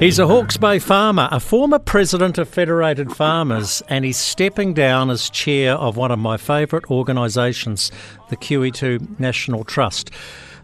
[0.00, 5.10] He's a Hawke's Bay farmer, a former president of Federated Farmers, and he's stepping down
[5.10, 7.92] as chair of one of my favourite organisations,
[8.30, 10.10] the QE2 National Trust.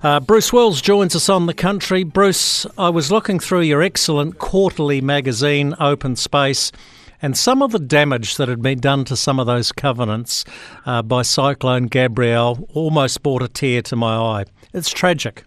[0.02, 2.02] Uh, Bruce Wills joins us on the country.
[2.02, 6.72] Bruce, I was looking through your excellent quarterly magazine, Open Space,
[7.20, 10.46] and some of the damage that had been done to some of those covenants
[10.86, 14.44] uh, by Cyclone Gabrielle almost brought a tear to my eye.
[14.72, 15.44] It's tragic.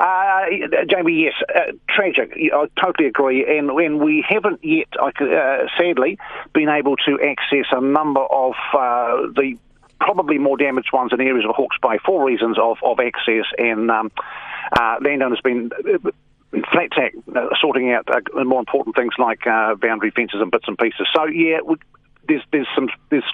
[0.00, 0.46] Uh,
[0.88, 2.32] Jamie, yes, uh, tragic.
[2.34, 3.44] I totally agree.
[3.58, 5.10] And when we haven't yet, uh,
[5.78, 6.18] sadly,
[6.54, 9.58] been able to access a number of uh, the
[10.00, 13.90] probably more damaged ones in areas of Hawke's Bay for reasons of, of access and
[13.90, 14.10] um,
[14.72, 16.10] uh, landowners been uh,
[16.72, 17.12] flat tack
[17.60, 21.06] sorting out more important things like boundary fences and bits and pieces.
[21.14, 21.58] So yeah,
[22.26, 23.24] there's there's some there's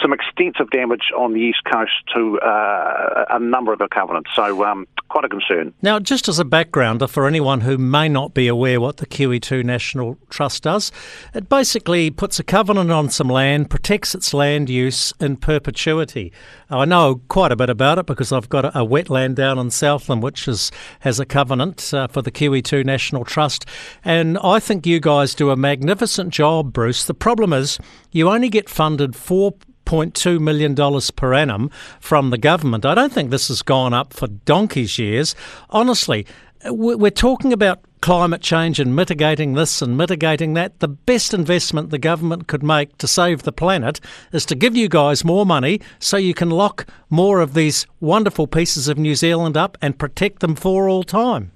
[0.00, 4.30] some extensive damage on the east coast to uh, a number of the covenants.
[4.34, 5.72] So um, quite a concern.
[5.80, 9.62] Now, just as a backgrounder for anyone who may not be aware what the QE2
[9.62, 10.90] National Trust does,
[11.32, 16.32] it basically puts a covenant on some land, protects its land use in perpetuity.
[16.68, 20.20] I know quite a bit about it because I've got a, wetland down in Southland
[20.20, 23.66] which is, has a covenant uh, for the QE2 National Trust,
[24.04, 27.04] and I think you guys do a magnificent job, Bruce.
[27.04, 27.78] The problem is
[28.10, 29.54] you only get funded four
[29.86, 30.74] $0.2 million
[31.16, 32.84] per annum from the government.
[32.84, 35.34] I don't think this has gone up for donkey's years.
[35.70, 36.26] Honestly,
[36.66, 40.78] we're talking about climate change and mitigating this and mitigating that.
[40.80, 43.98] The best investment the government could make to save the planet
[44.30, 48.46] is to give you guys more money so you can lock more of these wonderful
[48.46, 51.50] pieces of New Zealand up and protect them for all time.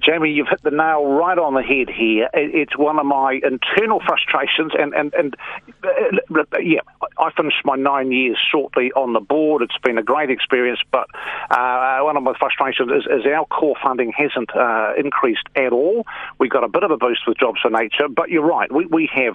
[0.00, 2.28] Jamie, you've hit the nail right on the head here.
[2.34, 5.36] It's one of my internal frustrations, and and and
[5.84, 6.80] uh, yeah,
[7.18, 9.62] I finished my nine years shortly on the board.
[9.62, 11.08] It's been a great experience, but
[11.50, 16.04] uh, one of my frustrations is, is our core funding hasn't uh, increased at all.
[16.38, 18.70] We got a bit of a boost with Jobs for Nature, but you're right.
[18.70, 19.34] We we have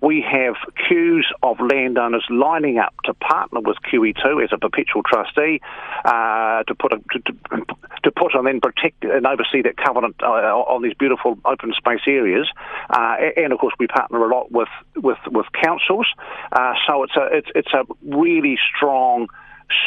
[0.00, 0.56] we have
[0.88, 5.60] queues of landowners lining up to partner with QE2 as a perpetual trustee
[6.04, 7.66] uh, to put a, to, to,
[8.04, 12.00] to put and then protect and oversee that covenant uh, on these beautiful open space
[12.06, 12.48] areas,
[12.90, 16.06] uh, and of course we partner a lot with with with councils.
[16.52, 19.28] Uh, so it's a it's it's a really strong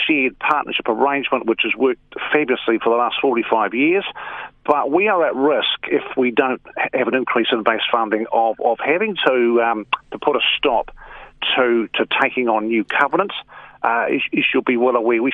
[0.08, 4.04] shared partnership arrangement which has worked fabulously for the last 45 years.
[4.66, 6.62] But we are at risk if we don't
[6.94, 10.90] have an increase in base funding of, of having to um, to put a stop
[11.56, 13.36] to to taking on new covenants.
[13.84, 15.32] Uh, as, as you'll be well aware, we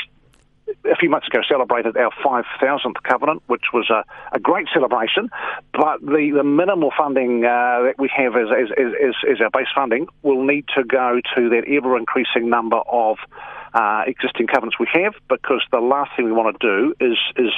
[0.85, 5.29] a few months ago celebrated our 5,000th covenant, which was a, a, great celebration.
[5.73, 9.67] But the, the minimal funding uh, that we have as, as, as, as, our base
[9.73, 13.17] funding will need to go to that ever increasing number of
[13.73, 17.53] uh, existing covenants we have, because the last thing we want to do is is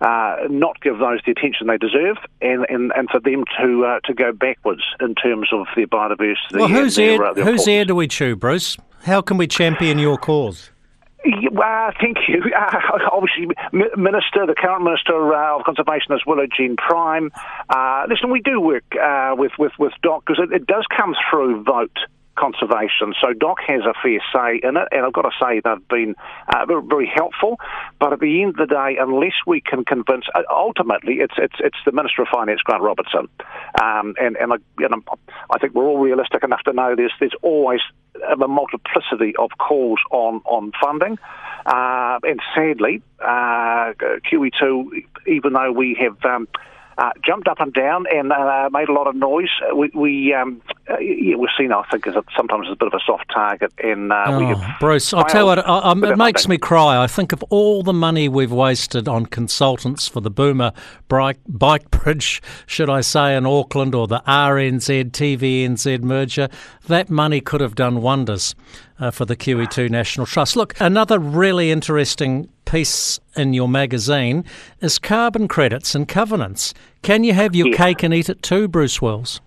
[0.00, 4.00] uh, not give those the attention they deserve, and, and, and for them to uh,
[4.04, 6.54] to go backwards in terms of their biodiversity.
[6.54, 8.78] Well, whose ear do we chew, Bruce?
[9.02, 10.70] How can we champion your cause?
[11.24, 12.42] Well, thank you.
[12.60, 17.30] Uh, obviously, Minister, the current Minister uh, of Conservation is Willow Jean Prime.
[17.68, 21.14] Uh, listen, we do work uh, with, with, with DOC because it, it, does come
[21.30, 21.96] through vote
[22.40, 23.12] conservation.
[23.20, 26.14] So DOC has a fair say in it, and I've got to say they've been
[26.48, 27.58] uh, very, helpful.
[27.98, 31.56] But at the end of the day, unless we can convince, uh, ultimately, it's it's
[31.60, 33.28] it's the Minister of Finance, Grant Robertson,
[33.82, 35.02] um, and and I, know,
[35.50, 37.80] I think we're all realistic enough to know there's there's always
[38.28, 41.18] a multiplicity of calls on on funding.
[41.66, 43.92] Uh, and sadly, uh,
[44.30, 46.48] QE2, even though we have um,
[47.00, 49.48] uh, jumped up and down and uh, made a lot of noise.
[49.74, 52.88] We, we um, uh, yeah, we're seen, I think, as a, sometimes as a bit
[52.88, 53.72] of a soft target.
[53.82, 57.02] And uh, oh, we have Bruce, I'll tell you what, I, it makes me cry.
[57.02, 60.72] I think of all the money we've wasted on consultants for the Boomer
[61.08, 66.48] bike, bike bridge, should I say, in Auckland, or the RNZ TVNZ merger.
[66.86, 68.54] That money could have done wonders
[68.98, 70.56] uh, for the QE2 National Trust.
[70.56, 74.44] Look, another really interesting piece in your magazine
[74.80, 76.74] is carbon credits and covenants.
[77.02, 77.76] Can you have your yeah.
[77.76, 79.40] cake and eat it too, Bruce Wills?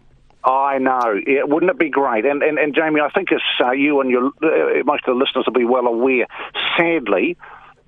[0.45, 1.19] I know.
[1.25, 2.25] Yeah, wouldn't it be great?
[2.25, 5.23] And and, and Jamie, I think as uh, you and your uh, most of the
[5.23, 6.27] listeners will be well aware.
[6.77, 7.37] Sadly,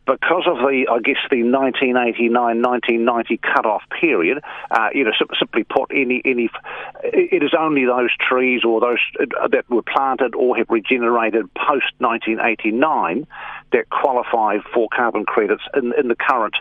[0.06, 6.22] because of the, I guess, the 1989-1990 cut-off period, uh, you know, simply put, any
[6.24, 6.50] any,
[7.04, 11.92] it is only those trees or those uh, that were planted or have regenerated post
[11.98, 13.26] 1989
[13.72, 16.56] that qualify for carbon credits in in the current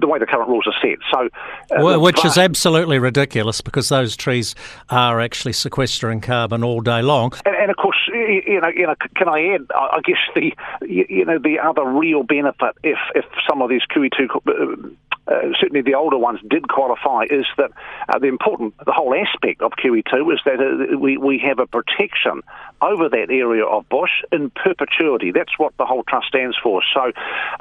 [0.00, 0.98] the way the current rules are set.
[1.12, 1.28] So,
[1.76, 4.54] uh, well, which is absolutely ridiculous because those trees
[4.90, 7.32] are actually sequestering carbon all day long.
[7.44, 9.66] And, and, of course, you know, you know, can I add?
[9.74, 10.52] I guess the
[10.86, 14.96] you know the other real benefit if if some of these QE2
[15.28, 17.70] uh, certainly the older ones did qualify, is that
[18.08, 21.66] uh, the important, the whole aspect of QE2 is that uh, we, we have a
[21.66, 22.42] protection
[22.80, 25.32] over that area of bush in perpetuity.
[25.32, 26.82] That's what the whole trust stands for.
[26.94, 27.12] So,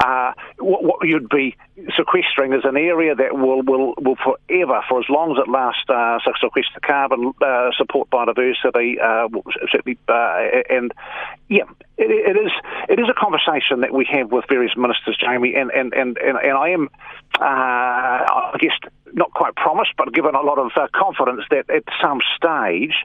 [0.03, 1.55] uh, what, what, you'd be
[1.95, 5.89] sequestering is an area that will will, will forever, for as long as it lasts,
[5.89, 8.95] uh, sequester carbon, uh, support biodiversity,
[9.71, 9.97] certainly,
[10.69, 10.93] and
[11.47, 11.63] yeah,
[11.97, 12.51] it, it is
[12.89, 16.37] it is a conversation that we have with various ministers, Jamie, and and and and,
[16.37, 16.89] and I am,
[17.39, 18.73] uh, I guess,
[19.13, 22.95] not quite promised, but given a lot of uh, confidence that at some stage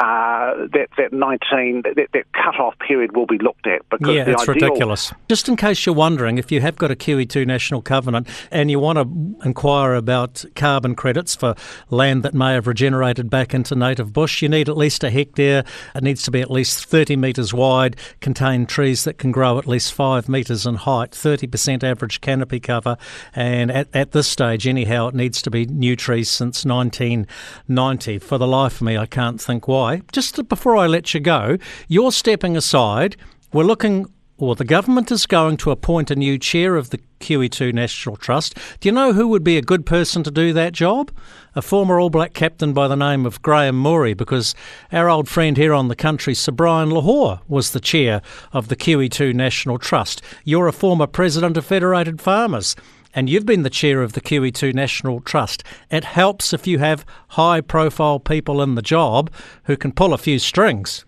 [0.00, 4.48] uh, that that 19 that, that cut-off period will be looked at because yeah, it's
[4.48, 4.54] ideal...
[4.54, 5.12] ridiculous.
[5.28, 8.80] Just in case you're wondering, if you have got a QE2 national covenant and you
[8.80, 11.54] want to inquire about carbon credits for
[11.90, 15.64] land that may have regenerated back into native bush, you need at least a hectare.
[15.94, 19.66] It needs to be at least 30 metres wide, contain trees that can grow at
[19.66, 22.96] least five metres in height, 30% average canopy cover,
[23.34, 28.18] and at, at this stage, anyhow, it needs to be new trees since 1990.
[28.18, 31.56] For the life of me, I can't think why just before I let you go,
[31.88, 33.16] you're stepping aside.
[33.52, 34.06] We're looking,
[34.38, 38.56] or the government is going to appoint a new chair of the QE2 National Trust.
[38.80, 41.10] Do you know who would be a good person to do that job?
[41.54, 44.54] A former All Black captain by the name of Graham Mourie, because
[44.92, 48.22] our old friend here on the country, Sir Brian Lochore, was the chair
[48.52, 50.22] of the QE2 National Trust.
[50.44, 52.76] You're a former president of Federated Farmers
[53.14, 55.64] and you've been the chair of the QE2 National Trust.
[55.90, 59.30] It helps if you have high profile people in the job
[59.64, 61.04] who can pull a few strings.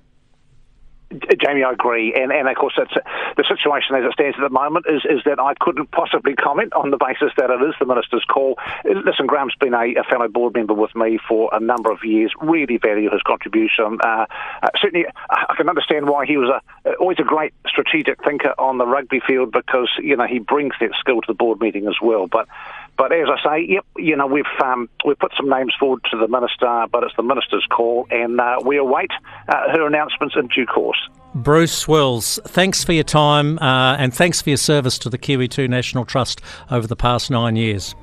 [1.40, 2.94] Jamie, I agree, and and of course that's
[3.36, 6.72] the situation as it stands at the moment is is that I couldn't possibly comment
[6.72, 8.58] on the basis that it is the minister's call.
[8.84, 12.32] Listen, Graham's been a, a fellow board member with me for a number of years.
[12.40, 13.98] Really value his contribution.
[14.04, 14.26] Uh,
[14.62, 18.78] uh, certainly, I can understand why he was a always a great strategic thinker on
[18.78, 21.96] the rugby field because you know he brings that skill to the board meeting as
[22.02, 22.26] well.
[22.26, 22.48] But
[22.96, 26.18] but as I say, yep, you know, we've um, we've put some names forward to
[26.18, 29.10] the minister, but it's the minister's call, and uh, we await
[29.48, 30.98] uh, her announcements in due course.
[31.34, 35.66] Bruce Wills, thanks for your time uh, and thanks for your service to the QE2
[35.68, 37.94] National Trust over the past nine years.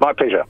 [0.00, 0.44] My pleasure.